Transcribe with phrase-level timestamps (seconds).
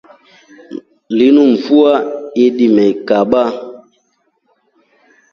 [1.15, 1.93] Lunu mfua
[2.39, 3.43] yeidimekaba.